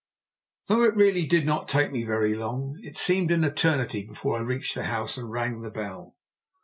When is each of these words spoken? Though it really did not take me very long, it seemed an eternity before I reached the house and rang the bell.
Though 0.67 0.81
it 0.81 0.95
really 0.95 1.27
did 1.27 1.45
not 1.45 1.69
take 1.69 1.91
me 1.91 2.03
very 2.03 2.33
long, 2.33 2.79
it 2.81 2.97
seemed 2.97 3.29
an 3.29 3.43
eternity 3.43 4.03
before 4.03 4.35
I 4.35 4.41
reached 4.41 4.73
the 4.73 4.85
house 4.85 5.15
and 5.15 5.29
rang 5.31 5.61
the 5.61 5.69
bell. 5.69 6.15